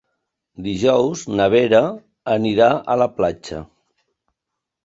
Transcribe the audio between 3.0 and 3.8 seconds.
la platja.